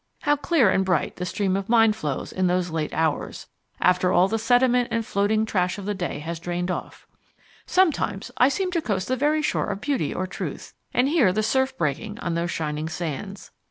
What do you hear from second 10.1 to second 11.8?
or Truth, and hear the surf